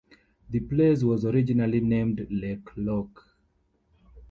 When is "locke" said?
2.75-3.23